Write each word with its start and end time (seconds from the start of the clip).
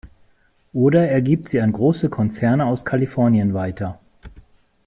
Oder 0.73 1.07
er 1.09 1.21
gibt 1.21 1.47
sie 1.49 1.61
an 1.61 1.73
große 1.73 2.09
Konzerne 2.09 2.65
aus 2.65 2.85
Kalifornien 2.85 3.53
weiter. 3.53 3.99